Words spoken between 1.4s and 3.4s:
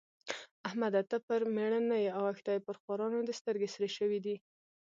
مېړه نه يې اوښتی؛ پر خوارانو دې